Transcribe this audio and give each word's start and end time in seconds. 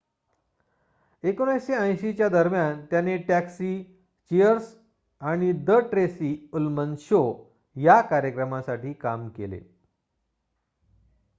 १९८० 1.23 2.11
च्या 2.11 2.29
दरम्यान 2.29 2.79
त्याने 2.85 3.17
टॅक्सी 3.17 3.73
चिअर्स 4.31 4.73
आणि 5.21 5.51
द 5.51 5.71
ट्रेसी 5.91 6.49
उल्मन 6.53 6.95
शो 6.99 7.21
या 7.75 7.99
कार्यक्रमासाठी 8.01 8.93
काम 8.93 9.27
केले 9.29 9.59